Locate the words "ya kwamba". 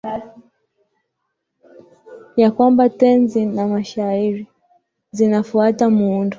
2.37-2.89